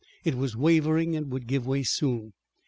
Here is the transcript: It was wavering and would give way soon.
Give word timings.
It 0.23 0.33
was 0.33 0.55
wavering 0.55 1.15
and 1.15 1.29
would 1.29 1.45
give 1.45 1.67
way 1.67 1.83
soon. 1.83 2.33